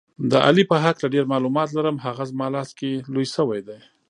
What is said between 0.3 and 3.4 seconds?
د علي په هکله ډېر معلومات لرم، هغه زما لاس کې لوی